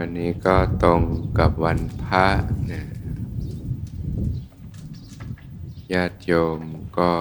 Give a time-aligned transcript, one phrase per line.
[0.00, 1.02] วันนี้ก็ตรง
[1.38, 2.26] กับวันพระ
[2.70, 2.82] นะ
[5.92, 6.60] ญาติโยม
[6.98, 7.12] ก็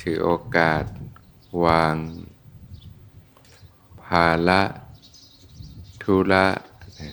[0.00, 0.84] ถือโอกาส
[1.64, 1.96] วาง
[4.04, 4.62] ภาระ
[6.02, 6.46] ธุระ
[6.98, 7.10] นะ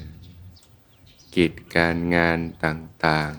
[1.35, 3.35] กิจการงานต่างๆ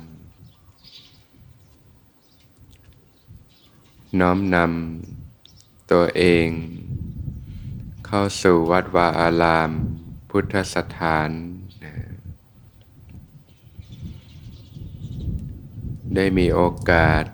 [4.21, 6.49] น้อมนำตัวเอง
[8.07, 9.73] เข้าสู่วัดวาอาราม
[10.39, 11.31] พุทธสถาน
[11.85, 11.95] นะ
[16.15, 16.61] ได้มีโอ
[16.91, 17.25] กาส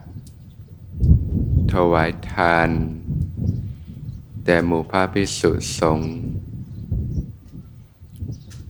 [1.73, 2.71] ถวายทาน
[4.45, 6.13] แต่หมู่พระพิสุสงฆ์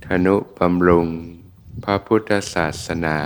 [0.04, 1.08] ธนุบำรุง
[1.84, 3.20] พระพุทธศาสนา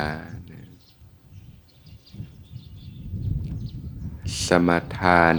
[4.46, 5.36] สมทาน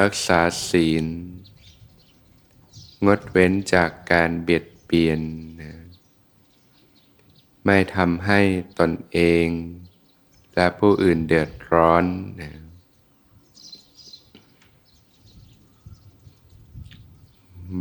[0.00, 1.06] รักษาศีล
[3.06, 5.20] งดเว้นจากการเบียดเบียน
[7.64, 8.40] ไม่ทำให้
[8.78, 9.46] ตนเอง
[10.54, 12.04] และผู้อื่นเดือดร้อน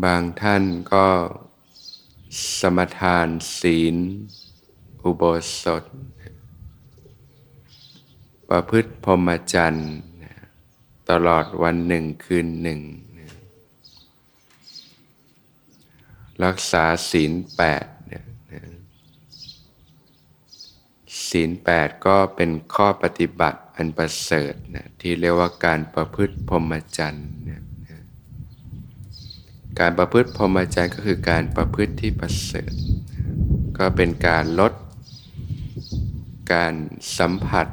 [0.03, 0.63] บางท่าน
[0.93, 1.07] ก็
[2.59, 3.27] สมทาน
[3.59, 3.95] ศีล
[5.03, 5.23] อุโบ
[5.61, 5.83] สถ
[8.49, 9.91] ประพฤติพรหมจรรย์
[11.09, 12.79] ตลอดวันหนึ่งคืนหนึ่ง
[16.45, 17.85] รักษาศีลแปด
[21.29, 27.61] ศีลแปดก็เป็นข้อปฏิบัติอันประเสริฐนะที่เรียกว่าการประพฤติพรหมจรรย์นะ
[29.79, 32.71] การประพฤติพรหมจรรย์ก็คือการประพฤติที่ประเสริฐ
[33.77, 34.73] ก็เป็นการลด
[36.53, 36.73] การ
[37.17, 37.67] สัมผัส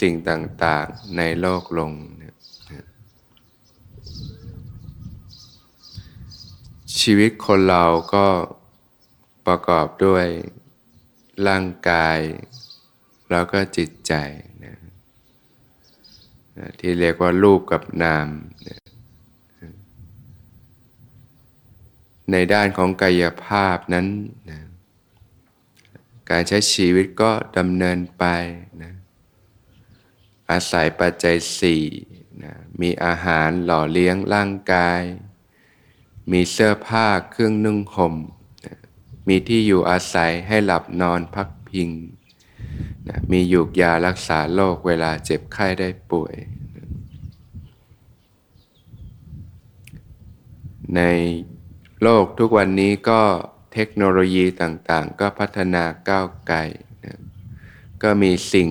[0.00, 1.92] สิ่งต่างๆในโลกลง
[7.00, 8.26] ชีวิตคนเราก็
[9.46, 10.26] ประกอบด้วย
[11.48, 12.18] ร่างกาย
[13.30, 14.12] แล้วก็จิตใจ
[14.64, 14.76] นะ
[16.80, 18.28] ที่เรียกว่ารูปกับนาม
[18.68, 18.80] นะ
[22.32, 24.06] ในด้านของกายภาพนั้น
[24.50, 24.60] นะ
[26.30, 28.24] การใช้ชีวิตก็ดำเนินไป
[28.82, 28.92] นะ
[30.50, 31.84] อาศัยปัจจัยสี่
[32.42, 35.02] นะมีอาหารหล่อเลี้ยงร่างกาย
[36.32, 38.14] มีเสื้อผ้าเครื่องนุ่งห่ม
[39.28, 41.90] มีที่อยู่อาศัยให้หลับนอนพักพิง
[43.08, 46.34] นะมียูกยารักษาโรคเวลาเจ็บไข้ได้ป่วย
[50.96, 51.00] ใน
[52.02, 53.22] โลกทุกวันนี้ก็
[53.72, 56.58] เทคโนโลยีต่างๆ ก็พัฒนาก้าวไกล
[57.04, 57.18] นะ
[58.02, 58.68] ก็มีสิ่ง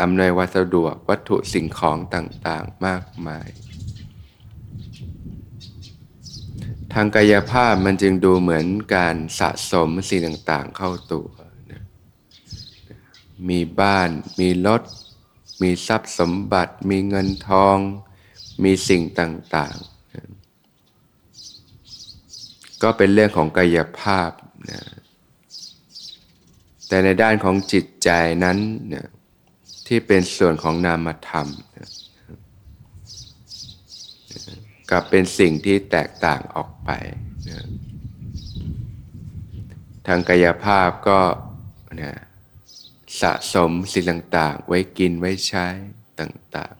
[0.00, 3.48] อำนวยวัสดุวัตถุสิ่งของต่างๆมากมาย
[6.92, 11.28] ทางกายภาพมันจึงดูเหมือนการสะสมสิ่งต่างๆเข้าตัว
[11.72, 11.82] นะ
[13.48, 14.08] มีบ้าน
[14.40, 14.82] มีรถ
[15.62, 17.78] มีทรัพย์สมบัติ มีเงินทอง
[18.64, 19.92] มีสิ่งต่างๆ
[22.82, 24.30] ก็เป็นเรื่องของกายภาพ
[24.70, 24.80] นะ
[26.88, 28.10] แต่ในด้านของจิตใจ
[28.44, 28.58] นั้น
[28.94, 29.08] นะ
[29.86, 31.88] ที่เป็นส่วนของนามธรรมนะ
[34.92, 36.90] กับเป็นสิ่งที่แตกต่างออกไป
[37.48, 37.66] นะ
[40.06, 41.20] ทางกายภาพก็
[42.00, 42.20] นะ
[43.20, 45.66] สะสมสิ่งต่างๆ ไว้กินไว้ใช้
[46.20, 46.74] ต่าง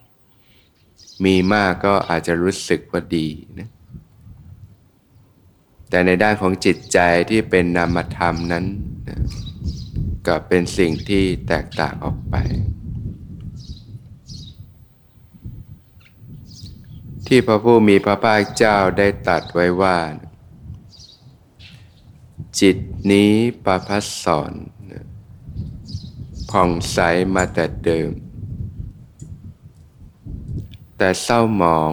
[0.59, 3.27] ๆ มีมากก็อาจจะรู้สึกว่าดี
[3.59, 3.69] นะ
[5.89, 6.99] แต่ในด้านของจิตใจ
[7.29, 8.65] ที่เป็นนามธรรมนั้น
[10.27, 12.35] ก็เป็นสิ่งที่แตกต่างออกไป
[17.35, 19.97] ที่พระผู้มีพระภาคเจ้าได้ตัดไว้ว่า
[22.59, 22.77] จิต
[23.11, 23.31] นี้
[23.65, 24.51] ประพัสสอน
[26.51, 26.97] ผ่องใส
[27.35, 28.11] มาแต่เดิม
[30.97, 31.91] แต่เศร้าหมอง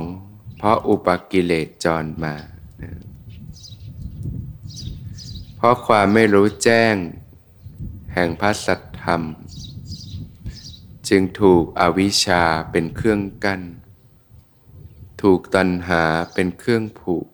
[0.56, 2.36] เพราะอุปกิเลสจรมา
[5.56, 6.94] เพราะความไม่รู้แจ้ง
[8.14, 9.22] แห่งพระสัทธรรม
[11.08, 13.62] จึงถูกอวิชชาเป็นเครื่องกัน้น
[15.22, 17.26] ถูกตัณหาเป็นเครื่องผูก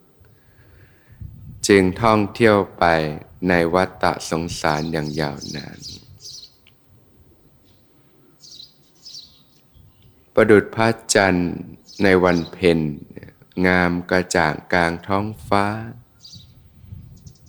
[1.69, 2.85] จึงท่องเที่ยวไป
[3.49, 5.79] ในวัฏฏะสงสารอย่างยาวนาน
[10.35, 11.53] ประดุดพระจันทร์
[12.03, 12.79] ในวันเพ็ญ
[13.67, 15.67] งามกระจ่างกลางท้องฟ้า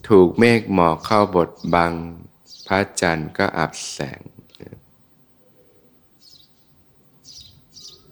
[0.07, 1.93] ถูกเมฆหมอกเข้าบดบัง
[2.67, 4.21] พระจันทร์ก็อับแสง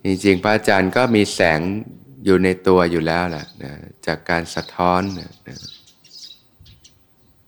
[0.04, 1.62] จริงๆ พระจันทร์ก็มีแสง
[2.26, 3.74] อยู่ในตัวอยู่แล้วแหละนะ
[4.06, 5.32] จากการสะท้อนนะ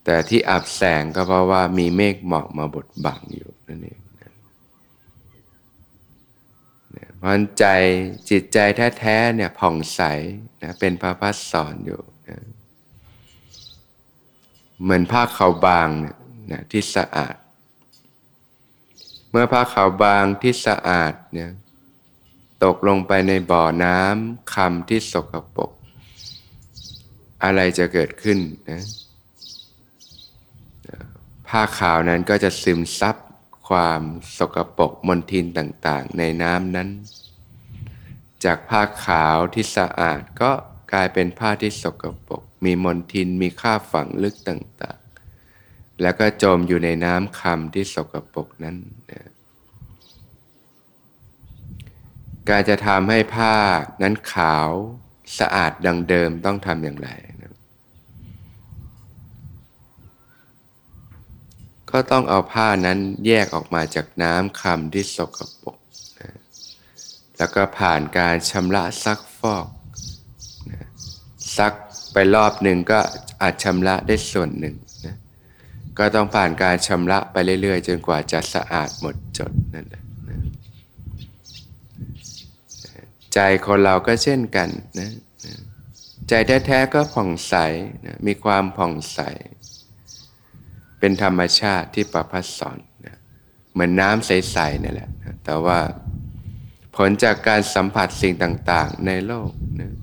[0.06, 4.00] แต่ที่อับแสงก็เพราะว่ามีเมฆหมอกมาบดบังอยู่นั่นเอง
[7.18, 7.66] เพราะใจ
[8.30, 8.58] จิตใจ
[9.00, 10.02] แท้ๆเนี่ยผ่องใส
[10.64, 12.40] นะเป็นพระพัฒสอนอยู่นะ
[14.82, 16.16] เหมือนผ้าขาวบางเนี่ย
[16.52, 17.36] นะที่สะอาด
[19.32, 21.50] เมื่อผ้าขาวบางที่สะอาดเนี่ย
[22.64, 25.72] ตกลงไปในบ่อน้ำคำที่สกปรก
[27.44, 28.40] อะไรจะเกิดขึ้น
[28.70, 28.84] นะ
[31.48, 33.16] ผ้าขาวนั้นก็จะซึมซับ
[33.68, 34.02] ความ
[34.38, 36.90] สกปรกมลทินต่างๆ ในน้ำนั้น
[38.44, 40.52] จากผ้าขาวที่สะอาดก็
[40.94, 48.78] กลายเป็นผ้าที่สกปรกมีมลทินมีค่าฝังลึกต่างๆ แล้วก็จมอยู่ในน้ำคำที่สกปรกนั้น
[49.12, 49.22] นะ
[52.50, 53.56] การจะทำให้ผ้า
[54.02, 54.70] นั้นขาว
[55.40, 57.10] สะอาดดังเดิมต้องทำอย่างไร
[57.42, 57.54] นะ
[61.92, 65.78] ก็ต้องเอาผ้านั้นแยกออกมาจากน้ำคำที่สกปรก
[66.22, 66.32] นะ
[67.38, 69.68] แล้วก็ผ่านการชำระซักฟอก
[70.72, 70.88] นะ
[71.58, 71.74] ซัก
[72.14, 73.00] ไปรอบหนึ่งก็
[73.42, 75.16] อาจชำระได้ส่วนหนึ่งนะ
[75.98, 80.04] ก็ต้องผ่านการชำระไปเรื่อยๆ จนกว่าจะสะอาดหมดจดนั่นแหละ
[83.38, 84.70] ใจคนเราก็เช่นกัน
[85.00, 85.12] นะ
[86.30, 86.34] ใจ
[86.66, 87.56] แท้ๆก็ผ่องใส
[88.06, 89.20] นะมีความผ่องใส
[91.00, 93.18] เป็นธรรมชาติที่ประพัสสอนนะ
[93.72, 95.80] เหมือนน้ำใสๆนี่แหละนะแต่ว่า
[96.96, 99.94] ผลจากการสัมผัสสิ่งต่างๆในโลกนะ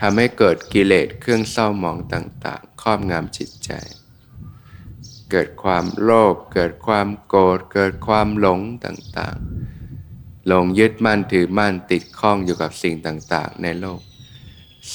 [0.00, 3.70] ทำให้เกิดกิเลสเครื่องเศร้าหมองต่างๆ ครอบงำจิตใจ
[5.30, 9.79] เกิดความโลภเกิดความโกรธเกิดความหลงต่างๆ
[10.46, 14.00] หลงยึดมั่นถือมั่นติดข้องอยู่กับสิ่งต่างๆ ในโลก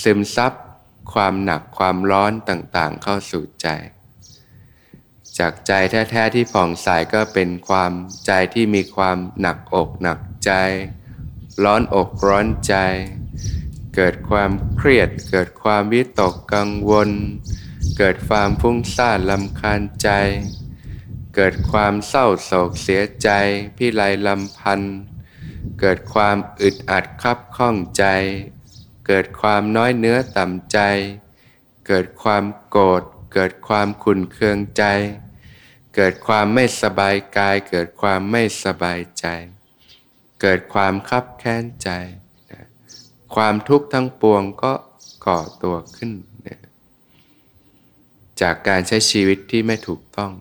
[0.02, 0.54] ซึมซับ
[1.14, 3.68] ความหนักความร้อนต่างๆ เข้าสู่ใจ
[5.38, 7.92] จากใจแท้ๆที่ผ่องใสก็เป็นความ
[8.26, 10.52] ใจที่มีความหนักอกหนักใจ
[11.64, 12.76] ร้อนอกร้อนใจ
[13.96, 17.10] เกิดความเครียด เกิดความวิตกกังวล
[17.98, 20.10] เกิดความฟุ้งซ่านลำคาญใจ
[21.36, 23.30] เกิดความเศร้าโศกเสียใจ
[23.78, 24.96] พิไรลำพันธ์
[25.80, 28.06] เกิดความอึดอัดคับข้องใจ
[29.08, 30.80] เกิดความน้อยเนื้อต่ำใจ
[31.88, 34.84] เกิดความโกรธ เกิดความขุนเคืองใจ
[35.96, 39.26] เกิดความไม่สบายกาย เกิดความไม่สบายใจ
[40.42, 41.90] เกิดความคับแค้นใจ
[43.36, 44.74] ความทุกข์ทั้งปวงก็
[45.26, 46.12] ก่อตัวขึ้น
[48.42, 50.32] จากการใช้ชีวิตที่ไม่ถูกต้อง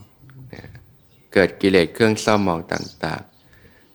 [1.32, 3.22] เกิดกิเลสเครื่องเศร้าหมองต่าง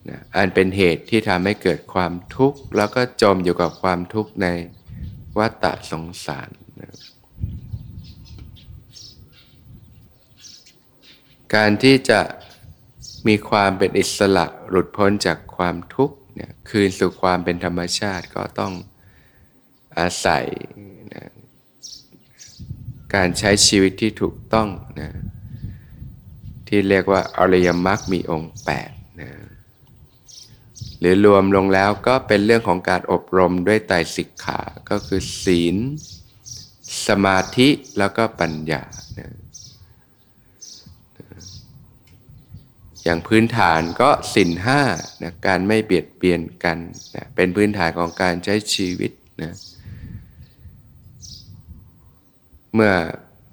[0.08, 4.48] นะอันเป็นเหตุที่ทำให้เกิดความทุกข์ แล้วก็จมอยู่กับความทุกข์ใน
[5.38, 6.50] วัฏฏะสงสาร
[6.82, 6.92] นะ
[11.56, 12.20] การที่จะ
[13.28, 18.74] มีความเป็นอิสระหลุดพ้นจากความทุกข์เนี่ยคืนสู่ความเป็นธรรมชาติก็ต้อง
[20.00, 20.46] อาศัย
[21.14, 21.26] นะ
[23.16, 24.70] การใช้ชีวิตที่ถูกต้อง
[25.00, 25.10] นะ
[26.68, 28.99] ที่เรียกว่าอริยมรรคมีองค์ 8
[31.00, 35.76] หรือรวมลงแล้วก็เป็นเรื่องของการอบรมด้วยไตรสิกขา ก็คือศีล
[37.08, 38.84] สมาธิแล้วก็ปัญญา
[43.04, 44.82] อย่างพื้นฐานก็สินห้า
[45.22, 46.78] นะการไม่เบียดเบียนกัน
[47.16, 49.54] นะเป็นพื้นฐานของการใช้ชีวิตนะ
[52.74, 52.94] เมื่อ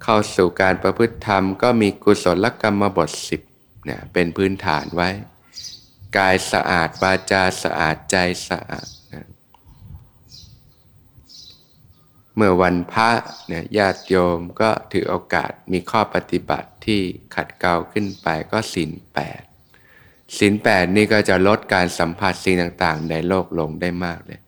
[0.03, 3.41] เข้าสู่การประพฤติธรรมก็มีกุศลกรรมบทสิบ
[3.89, 5.09] นะเป็นพื้นฐานไว้
[6.17, 8.17] กายสะอาดวาจาสะอาดใจ
[8.49, 9.25] สะอาดนะ
[12.35, 13.09] เมื่อวันพระ
[13.47, 17.01] เนี่ยญาติโยมก็ถือโอกาสมีข้อปฏิบัติที่
[17.35, 19.41] ขัดเกลาขึ้นไปก็สินแปด
[20.39, 24.41] สินแปดนี่ก็จะลดการสัมผัสสิ่งต่างๆ ในโลกลงได้มากเลย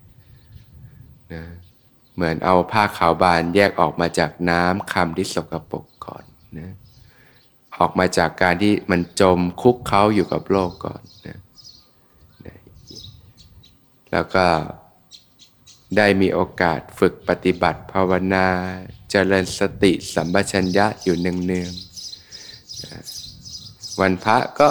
[1.33, 1.43] นะ
[2.15, 6.23] เหมือนเอาผ้าขาวบานแยกออกมาจากน้ำคำที่สกปรกก่อน
[6.59, 6.73] นะ
[7.77, 11.37] ออกมาจากการที่มันจมคุกเขาอยู่กับโลกก่อนนะ
[14.11, 14.47] แล้วก็
[15.97, 18.47] ได้มีโอกาสฝึกปฏิบัติภาวนา
[19.09, 24.69] จเจริญสติสัมปชัญญะอยู่เนืองๆวันพระก็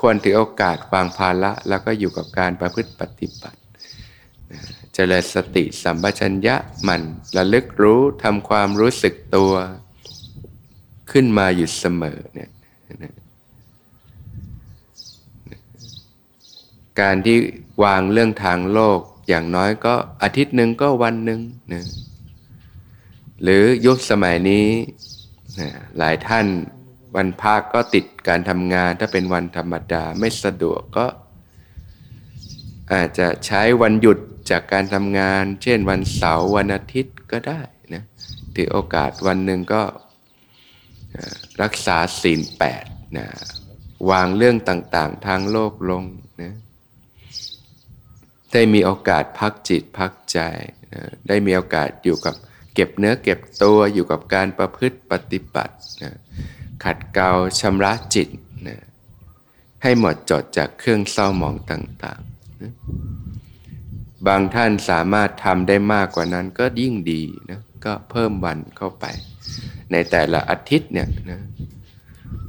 [0.00, 3.58] ควรถือโอกาสวางภาระแล้วก็อยู่กับการประพฤติปฏิบัติ
[4.94, 6.56] เจริญสติสัมปชัญญะ
[6.88, 7.02] มัน
[7.36, 9.52] ระลึกรู้ทำความรู้สึกตัว
[11.10, 12.50] ขึ้นมาอยู่เสมอเนี่ย
[17.00, 17.38] การที่
[17.82, 21.40] วางเรื่องทางโลก อย่างน้อยก็อาทิตย์หนึ่งก็วันหนึ่ง
[21.72, 21.84] นะ
[23.42, 24.66] หรือยุคสมัยนี้
[25.98, 26.46] หลายท่าน
[27.16, 31.06] วันพักก็ติดการทำงานถ้าเป็นวันธรรมดาไม่สะดวกก็
[32.92, 34.18] อาจจะใช้วันหยุด
[34.50, 37.60] จากการทำงาน เช่นวันเสาร์วันอาทิตย์ก็ได้
[37.94, 38.04] นะ
[38.54, 39.82] ถือโอกาสวันหนึ่งก็
[41.62, 42.84] รักษาศีลแปด
[43.16, 43.26] นะ
[44.10, 46.04] วางเรื่องต่างๆ ทางโลกลง
[48.52, 50.38] ได้มีโอกาสพักจิตพักใจ
[50.94, 52.34] นะได้มีโอกาสอยู่กับ
[52.74, 56.14] เก็บเนื้อเก็บตัวอยู่กับการประพฤติปฏิบัตินะ
[56.84, 57.30] ขัดเกลา
[57.60, 58.28] ชำระจิต
[58.68, 58.78] นะ
[59.82, 62.72] ให้หมดจดจากเครื่องเศร้าหมองต่างๆนะ
[64.26, 69.04] บางท่านสามารถทำได้มากกว่านั้นก็ยิ่งดีนะก็เพิ่มวันเข้าไป
[69.92, 71.40] ในแต่ละอาทิตย์เนี่ยนะ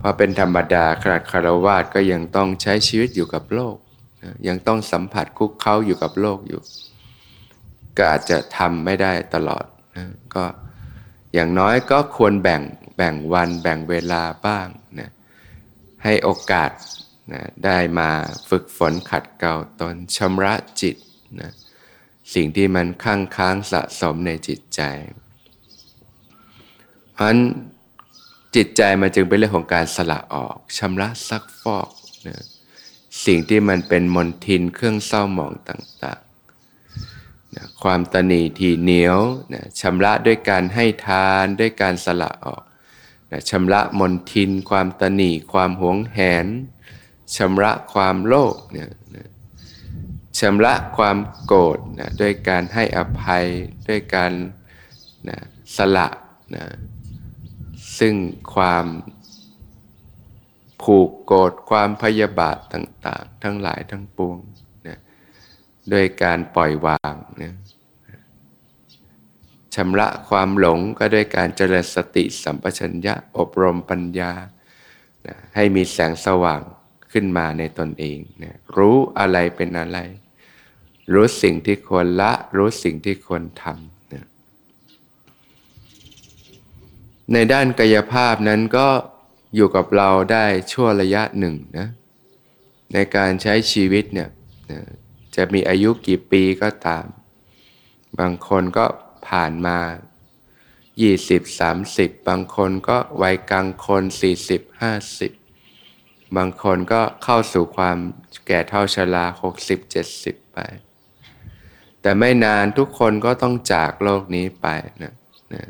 [0.02, 3.76] พอเป็นธรรมดาขนาดคารวาสก็ยังต้องใช้ชีวิตอยู่กับโลก
[4.48, 6.62] ยังต้องสัมผัสคุกเข้าอยู่กับโลกอยู่
[7.98, 9.66] ก็อาจจะทำไม่ได้ตลอด
[9.98, 10.46] นะก็
[11.34, 12.62] อย่างน้อยก็ควรแบ่ง
[12.98, 14.68] แบ่งวันแบ่งเวลาบ้าง
[15.00, 15.10] นะ
[16.04, 16.72] ให้โอกาส
[17.34, 18.10] นะได้มา
[18.50, 20.96] ฝึกฝนขัดเกลาตนชำระจิต
[21.42, 21.52] นะ
[22.34, 24.82] สิ่งที่มันค้างค้างสะสมในจิตใจ
[27.14, 27.40] เพราะนั้น
[28.56, 31.90] จิตใจมันจึงเป็นเรื่องของการสละออกชำระซักฟอก
[32.28, 32.44] นะ
[33.26, 39.20] สิ่งที่มันเป็นมนทินเครื่องเศร้าหมองต่างๆนะความตนีทีเหนียว
[39.54, 42.64] นะชำระด้วยการให้ทานด้วยการสละออก
[43.32, 46.48] นะชำระมนทิน ความตนีความหวงแหน
[47.36, 49.30] ชำระความโลภเนี่ยนะ
[50.40, 53.46] ชำระความโกรธนะด้วยการให้อภัย
[53.88, 54.32] ด้วยการ
[55.30, 55.38] นะ
[55.76, 56.08] สละ
[56.56, 56.66] นะ
[58.00, 58.16] ซึ่ง
[58.54, 58.86] ความ
[60.84, 64.38] ผูกโกรธความพยาบาทต่าง ๆ ทั้งหลายทั้งปวง
[64.88, 65.00] นะ
[65.94, 67.54] ด้วยการปล่อยวางนะ
[69.76, 74.32] ชำระความหลงก็ด้วยการเจริญสติสัมปชัญญะอบรมปัญญา
[75.28, 76.62] นะให้มีแสงสว่าง
[77.12, 79.98] ขึ้นมาในตนเองนะรู้อะไรเป็นอะไร
[81.14, 84.26] รู้สิ่งที่ควรละ รู้สิ่งที่ควรทำนะ
[87.34, 88.88] ในด้านกายภาพนั้นก็
[89.56, 91.88] อยู่กับเราได้ชั่วระยะหนึ่งนะ
[92.94, 94.30] ในการใช้ชีวิตเนี่ย
[95.36, 97.06] จะมีอายุกี่ปีก็ตาม
[98.20, 98.86] บางคนก็
[99.28, 99.78] ผ่านมา
[100.58, 104.04] 20 30 บางคนก็วัยกลางคน
[104.60, 104.62] 40
[105.42, 107.98] 50 บางคนก็เข้าสู่ความ
[108.48, 109.26] แก่เท่าชรา
[109.64, 109.80] 60
[110.10, 110.60] 70 ไป
[112.02, 114.68] แต่ไม่นานทุกคนก็ต้องจากโลกนี้ไป
[115.04, 115.14] นะ
[115.54, 115.64] นะ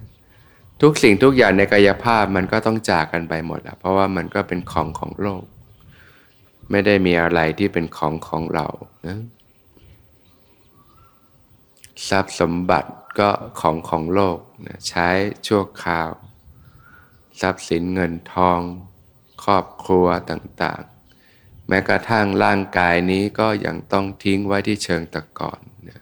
[0.81, 5.43] ทุกสิ่งทุกอย่างในกายภาพมันก็ต้องจากกันไปหมดแล้วเพราะว่ามันก็เป็นของของโลก
[6.71, 8.67] ไม่ได้มีอะไรที่เป็นของของเรา
[9.07, 9.19] นะ
[12.09, 15.07] ทรัพย์สมบัติก็ของของโลกนะใช้
[15.47, 16.09] ชั่วคราว
[17.41, 18.59] ทรัพย์สินเงินทอง
[19.43, 25.59] ครอบครัวต่างๆ แม้กระทั่งร่างกายนี้ก็ยังต้องทิ้งไว้ที่เชิงตะกอน
[25.89, 26.01] นะ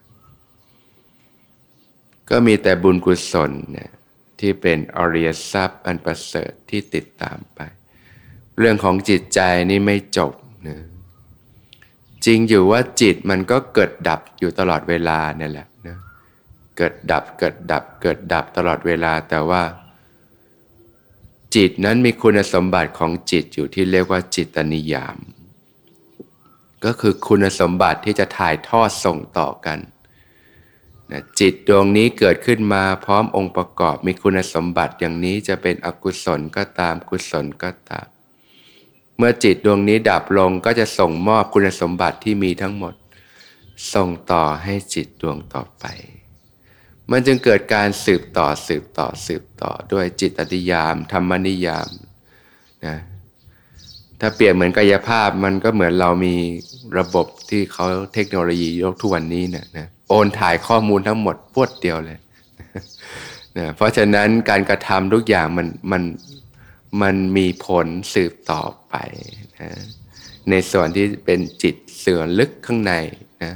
[2.30, 3.92] ก็มีแต่บุญกุศลเนี่ย
[4.40, 7.60] ที่เป็นอริยทรัพย์อันประเสริฐที่ติดตามไป
[8.60, 10.34] เรื่องของจิตใจนี่ไม่จบ
[10.68, 10.78] นะ
[12.26, 15.98] จริงอยู่ว่าจิตมันก็เกิดดับอยู่ตลอดเวลาเนี่ยแหละนะ
[16.78, 19.64] เกิดดับเกิดดับเกิดดับตลอดเวลาแต่ว่า
[21.56, 25.18] จิตนั้นมีคุณสมบัติของจิตอยู่ที่เรียกว่าจิตนิยาม
[26.86, 29.80] ก็คือคุณสมบัติที่จะถ่ายทอดส่งต่อกัน
[31.12, 38.08] นะจิตดวงนี้เกิดขึ้นมาพร้อมองค์ประกอบมีคุณสมบัติอย่างนี้จะเป็นอกุศลก็ตามกุศลก็ตาม
[39.18, 42.94] เมื่อจิตดวงนี้ดับลงก็จะส่งมอบคุณสมบัติที่มีทั้งหมด
[43.94, 45.86] ส่งต่อให้จิตดวงต่อไป
[47.12, 51.90] มันจึงเกิดการสืบต่อสืบต่อสืบต่อด้วยจิตอธิยาม ธรรมนิยาม
[52.86, 52.98] นะ
[54.20, 56.36] ถ้าเปรียบเหมือนกายภาพมันก็เหมือนเรามี
[56.98, 62.18] ระบบที่เขาเทคโนโลยียกทุกวันนี้เนี่ยนะโอนถ่ายข้อมูลทั้งหมดพวดเดียวเลย
[63.58, 66.04] นะเพราะฉะนั้นการกระทำทุกอย่างมันมัน
[67.02, 68.96] มันมีผลสืบต่อไป
[69.62, 69.70] นะ
[70.50, 72.94] ในส่วนที่เป็นจิตเสื่อลึกข้างใน
[73.44, 73.54] นะ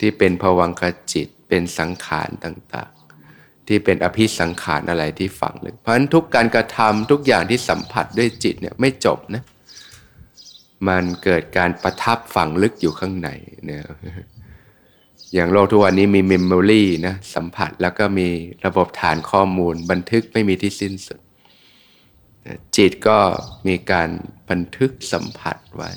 [0.00, 0.82] ที่เป็นภวังค
[1.12, 9.42] จิตเป็นสังขารต่างๆ ที่เป็นอภิสังขารอะไรที่ฝังลึกเพราะฉะนั้นทุกการกระทำทุกอย่างที่สัมผัสด้วยจิตเนี่ยไม่จบนะ
[10.88, 13.28] มันเกิดการประทับฝังลึกอยู่ข้างใน
[13.64, 13.84] เนี่ย
[15.34, 18.28] อย่างโลกทุกวันนี้มีเมมโมรีนะสัมผัสแล้วก็มี
[18.66, 21.20] ระบบฐานข้อมูล บันทึกไม่มีที่สิ้นสุด
[22.76, 23.18] จิตก็
[23.66, 24.08] มีการ
[24.50, 25.90] บันทึกสัมผัสไว้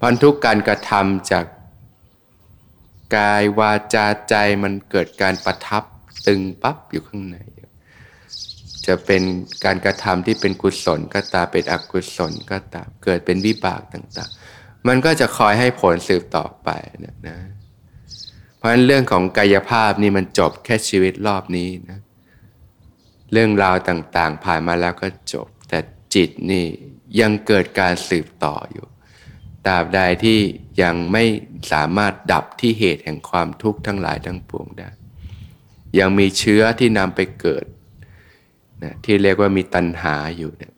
[0.00, 1.44] พันทุกการกระทำจาก
[3.16, 5.82] กายวาจาใจมันเกิดการประทับ
[6.26, 7.36] ตึงปั๊บอยู่ข้างใน
[8.86, 9.22] จะเป็น
[9.64, 16.68] การกระทำที่เป็นกุศลก็ตามเป็นอกุศลก็ตามเกิดเป็นวิบากต่างๆ มันก็จะคอยให้ผลสืบต่อไป
[17.04, 17.38] นะนะ
[18.56, 21.98] เพราะฉะนั้นเรื่องของกายภาพนี่มันจบแค่ชีวิตรอบนี้นะ
[23.32, 25.78] เรื่องราวต่างๆ ผ่านมาแล้วก็จบ แต่
[26.14, 26.64] จิตนี่
[27.20, 28.86] ยังเกิดการสืบต่ออยู่
[29.66, 30.38] ตราบใดที่
[30.82, 31.24] ยังไม่
[31.72, 34.88] สามารถดับที่เหตุแห่งความทุกข์ทั้งหลายทั้งปวงได้
[35.98, 37.64] ยังมีเชื้อที่นำไปเกิด
[38.82, 40.72] นะที่เรียกว่ามีตัณหาอยู่เนะี่ย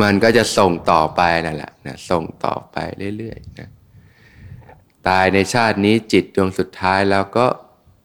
[0.00, 2.76] มันก็จะส่งต่อไปนั่นแหละนะส่งต่อไป
[3.18, 3.68] เรื่อยๆนะ
[5.08, 7.46] ตายในชาตินี้จิตดวงสุดท้ายแล้วก็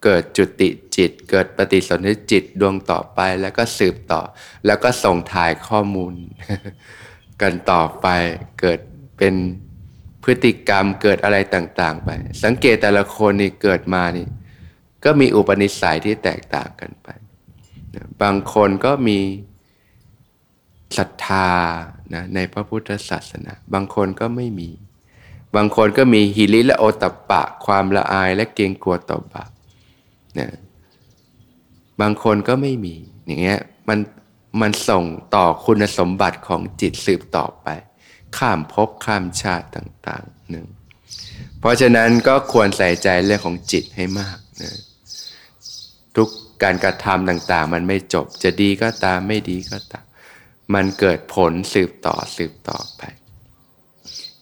[0.03, 4.21] เกิดจุติจิต เกิดปฏิสนธิจิตดวงต่อไปแล้วก็สืบต่อ
[4.65, 6.13] แล้วก็ส่งถ่ายข้อมูล
[7.41, 8.07] กันต่อไป
[8.61, 8.79] เกิด
[9.17, 9.33] เป็น
[10.23, 12.09] พฤติกรรมเกิดอะไรต่างๆ ไป
[12.43, 14.27] สังเกตแต่ละคนนี่เกิดมานี่
[15.03, 17.07] ก็มีอุปนิสัยที่แตกต่างกันไป
[18.23, 19.19] บางคนก็มี
[20.97, 21.49] ศรัทธา
[22.13, 24.69] นะในพระพุทธศาสนา บางคนก็ไม่มี
[25.55, 29.51] บางคนก็มีหิริและโอตัปะ ความละอายและเกรงกลัวต่อบาป
[30.39, 30.49] นะ
[32.01, 33.99] บางคนก็ไม่มี อย่างเงี้ยมัน
[34.61, 35.03] มันส่ง
[35.35, 37.67] ต่อคุณสมบัติของจิตสืบต่อไป
[38.37, 40.67] ข้ามภพข้ามชาติต่างๆหนึ่ง
[41.59, 44.71] เพราะฉะนั้นก็ควรใส่ใจเรื่องของจิตให้มากนะ
[46.15, 46.29] ทุก
[46.63, 50.05] การกระทำต่างๆ มันไม่จบ จะดีก็ตามไม่ดีก็ตาม
[50.73, 53.01] มันเกิดผลสืบต่อสืบต่อไป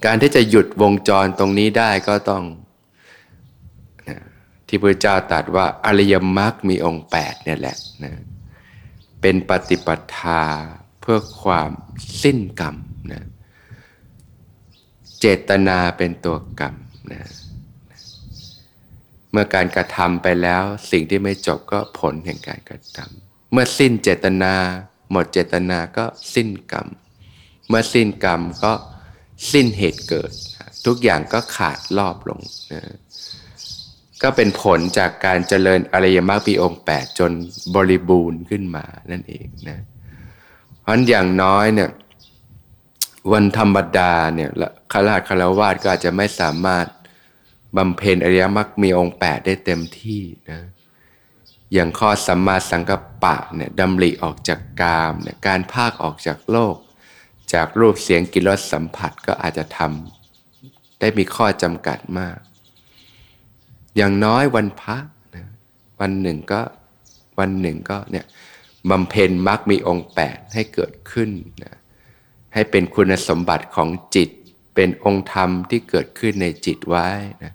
[0.05, 2.43] การที่จะหยุดวงจรตรงนี้ได้ก็ต้อง
[4.67, 8.13] ที่พระเจ้าตรัสว่าอริยมรรคมีองค์แปดเนี่ยแหละนะ
[9.22, 10.43] เป็นปฏิปทา
[11.01, 11.70] เพื่อความ
[12.24, 12.75] สิ้นกรรม
[13.12, 13.24] นะ
[15.20, 16.75] เจตนาเป็นตัวกรรม
[17.12, 17.22] นะ
[19.33, 24.53] เมื่อการกระทำไปแล้วสิ่งที่ไม่จบก็ผลแห่งการกระทำเมื่อสิ้นเจตนา
[25.11, 26.87] หมดเจตนาก็สิ้นกรรม
[27.67, 28.73] เมื่อสิ้นกรรมก็
[29.51, 30.31] สิ้นเหตุเกิด
[30.86, 32.41] ทุกอย่างก็ขาดรอบลง
[32.73, 32.81] นะ
[34.23, 37.31] ก็เป็นผลจากการเจริญอริยมรรคปีองค์แปดจน
[37.75, 39.79] บริบูรณ์ขึ้นมานั่นเองนะ
[40.81, 41.89] เพราะอย่างน้อยเนี่ย
[43.34, 44.49] วันธรรมดาเนี่ย
[44.93, 46.86] คาราคารวาสก็อาจจะไม่สามารถ
[47.77, 50.62] บำเพ็ญอริยมรรคมีองค์แปดได้เต็มที่นะ
[51.73, 56.75] อย่างข้อสัมมาสังกัปปะเนี่ยดำริออกจากกามเนี่ยการภาคออกจากโลก
[57.53, 62.38] จากรูปเสียงกิรสสัมผัสก็อาจจะทำได้มีข้อจำกัดมาก
[63.95, 64.97] อย่างน้อยวันพระ
[65.36, 65.45] นะ
[65.99, 66.62] วันหนึ่งก็
[67.39, 68.25] วันหนึ่งก็เนี่ย
[68.89, 71.29] บำเพ็ญมรรคมีองค์แปดให้เกิดขึ้น
[71.63, 71.73] นะ
[72.53, 74.29] ให้เป็นคุณสมบัติของจิต
[74.75, 77.07] เป็นองค์ธรรมที่เกิดขึ้นในจิตไว้
[77.43, 77.53] นะ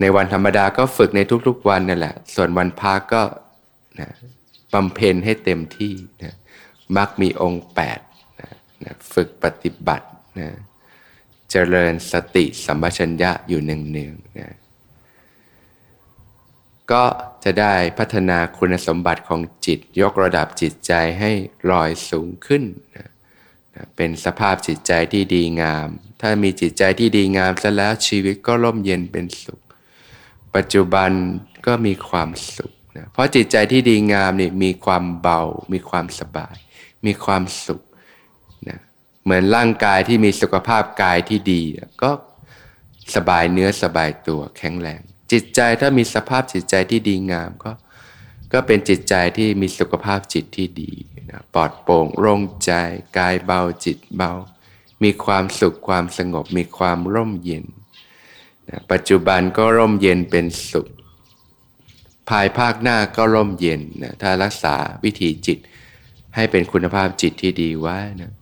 [0.00, 3.22] ในวันธรรมดาก็ฝึกในทุกๆวันนั่นแหละ ส่วนวันพักก็
[4.00, 4.10] นะ
[4.72, 6.34] บำเพ็ญให้เต็มที่นะ
[6.96, 8.00] มักมีองค์แปด
[8.40, 8.50] นะ
[8.84, 10.06] นะฝึกปฏิบัติ
[10.40, 10.48] นะ
[11.50, 14.54] เจริญสติสัมปชัญญะอยู่เนืองๆนะ
[16.92, 17.04] ก็
[17.44, 21.30] จะได้พัฒนาคุณสมบัติของจิต ยกระดับจิตใจให้
[21.70, 22.62] ลอยสูงขึ้น
[22.96, 23.06] นะ
[23.96, 25.88] เป็นสภาพจิตใจที่ดีงาม
[26.20, 29.60] ถ้ามีจิตใจที่ดีงามซะแล้วชีวิตก็ร่มเย็นเป็นสุข
[30.56, 31.10] ปัจจุบัน
[31.66, 35.40] ก็มีความสุขนะเพราะจิตใจที่ดีงามนี่มีความเบา
[35.72, 36.56] มีความสบาย
[37.06, 37.82] มีความสุข
[38.68, 38.78] นะ
[39.24, 41.62] เหมือนร่างกายที่มีสุขภาพกายที่ดี
[42.02, 42.10] ก็
[43.16, 45.00] สบายเนื้อสบายตัวแข็งแรง
[45.32, 47.72] จิตใจถ้ามีสภาพจิตใจที่ดีงามก็
[48.52, 50.92] ก็เป็นจิตใจที่มีสุขภาพจิตที่ดี
[51.30, 52.72] นะปลอดโปร่งโล่งใจ
[53.18, 54.32] กายเบาจิตเบา
[55.02, 57.64] มีความสุขความสงบ มีความร่มเย็น
[58.70, 60.86] นะปัจจุบันก็ร่มเย็นเป็นสุข
[62.28, 64.74] ภายภาคหน้าก็ร่มเย็นนะถ้ารักษา
[65.04, 65.58] วิถีจิต
[66.36, 68.32] ให้เป็นคุณภาพจิตที่ดีไว้นะ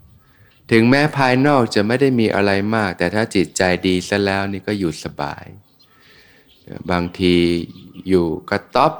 [0.70, 5.44] ถึงแม้ภายนอกจะไม่ได้มีอะไรมาก แต่ถ้าจิตใจดีซะแล้วนี่ก็อยู่สบาย
[6.90, 7.36] บางที
[8.08, 8.92] อยู่กระต๊อบ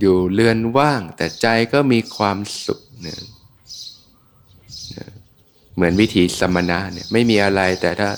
[0.00, 3.20] อยู่เรือนว่าง แต่ใจก็มีความสุขเนี่ย
[5.74, 8.10] เหมือนวิถีสมณะเนี่ยไม่มีอะไรแต่ถ้า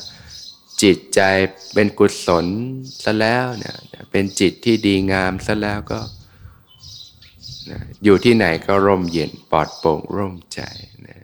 [0.83, 1.21] จิตใจ
[1.75, 2.47] เป็นกุศล
[3.03, 3.77] ซะแล้วเนี่ย
[4.11, 6.01] เป็นจิตที่ดีงามซะแล้วก็
[8.05, 10.61] อยู่ที่ไหนก็ร่มเย็นปลอดโปร่งร่มใจ
[11.07, 11.18] นะ